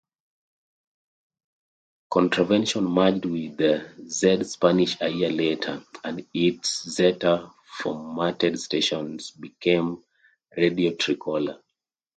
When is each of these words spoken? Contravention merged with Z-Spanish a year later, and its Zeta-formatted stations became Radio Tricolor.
Contravention 2.09 2.85
merged 2.85 3.25
with 3.25 4.09
Z-Spanish 4.09 4.99
a 4.99 5.07
year 5.07 5.29
later, 5.29 5.83
and 6.03 6.25
its 6.33 6.89
Zeta-formatted 6.89 8.59
stations 8.59 9.29
became 9.29 10.03
Radio 10.57 10.95
Tricolor. 10.95 11.61